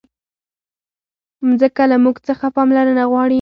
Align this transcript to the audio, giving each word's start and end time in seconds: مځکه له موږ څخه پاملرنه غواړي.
مځکه 1.47 1.83
له 1.91 1.97
موږ 2.03 2.15
څخه 2.27 2.45
پاملرنه 2.55 3.03
غواړي. 3.11 3.29